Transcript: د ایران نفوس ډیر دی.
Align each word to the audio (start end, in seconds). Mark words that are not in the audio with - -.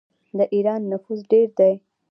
د 0.37 0.39
ایران 0.53 0.81
نفوس 0.91 1.19
ډیر 1.31 1.49
دی. 1.59 1.73